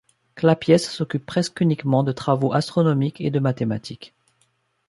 [0.33, 4.15] Clapiès s'occupe presque uniquement de travaux astronomiques et de mathématiques.